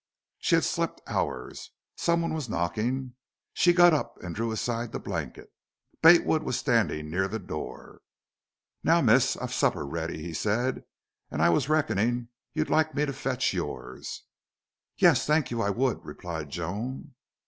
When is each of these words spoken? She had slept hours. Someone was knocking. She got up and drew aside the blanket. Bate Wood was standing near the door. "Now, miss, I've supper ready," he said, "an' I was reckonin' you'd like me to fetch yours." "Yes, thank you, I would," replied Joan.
She 0.39 0.55
had 0.55 0.63
slept 0.63 0.99
hours. 1.05 1.69
Someone 1.95 2.33
was 2.33 2.49
knocking. 2.49 3.13
She 3.53 3.71
got 3.71 3.93
up 3.93 4.17
and 4.23 4.33
drew 4.33 4.51
aside 4.51 4.91
the 4.91 4.99
blanket. 4.99 5.53
Bate 6.01 6.25
Wood 6.25 6.41
was 6.41 6.57
standing 6.57 7.07
near 7.11 7.27
the 7.27 7.37
door. 7.37 8.01
"Now, 8.83 9.01
miss, 9.01 9.37
I've 9.37 9.53
supper 9.53 9.85
ready," 9.85 10.19
he 10.19 10.33
said, 10.33 10.85
"an' 11.29 11.39
I 11.41 11.49
was 11.49 11.69
reckonin' 11.69 12.29
you'd 12.51 12.67
like 12.67 12.95
me 12.95 13.05
to 13.05 13.13
fetch 13.13 13.53
yours." 13.53 14.23
"Yes, 14.97 15.27
thank 15.27 15.51
you, 15.51 15.61
I 15.61 15.69
would," 15.69 16.03
replied 16.03 16.49
Joan. 16.49 17.13